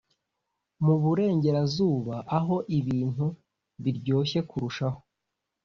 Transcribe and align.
Mu 0.85 0.95
Burengerazuba 1.01 2.15
aho 2.37 2.55
ibintu 2.79 3.25
biryoshye 3.83 4.39
kurushaho 4.49 4.99